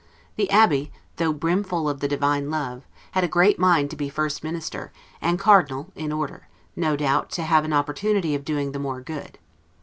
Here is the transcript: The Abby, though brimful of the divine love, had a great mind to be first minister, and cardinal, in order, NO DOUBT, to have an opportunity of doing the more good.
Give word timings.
The 0.35 0.49
Abby, 0.49 0.91
though 1.17 1.31
brimful 1.31 1.87
of 1.87 1.99
the 1.99 2.07
divine 2.07 2.49
love, 2.49 2.87
had 3.11 3.23
a 3.23 3.27
great 3.27 3.59
mind 3.59 3.91
to 3.91 3.95
be 3.95 4.09
first 4.09 4.43
minister, 4.43 4.91
and 5.21 5.37
cardinal, 5.37 5.91
in 5.93 6.11
order, 6.11 6.47
NO 6.75 6.95
DOUBT, 6.95 7.29
to 7.33 7.43
have 7.43 7.65
an 7.65 7.73
opportunity 7.73 8.33
of 8.33 8.43
doing 8.43 8.71
the 8.71 8.79
more 8.79 9.01
good. 9.01 9.37